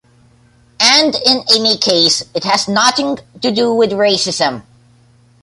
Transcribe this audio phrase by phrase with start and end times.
[0.79, 4.63] And in any case, it has nothing to do with racism.